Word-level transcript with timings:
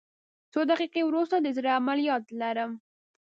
څو 0.51 0.59
دقیقې 0.71 1.01
وروسته 1.05 1.35
د 1.39 1.47
زړه 1.57 1.71
عملیات 1.79 2.23
لرم 2.41 2.71